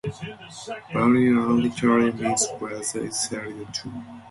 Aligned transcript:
"Binirayan" 0.93 1.61
literally 1.61 2.11
means 2.13 2.47
"where 2.57 2.79
they 2.79 3.09
sailed 3.11 3.71
to". 3.75 3.91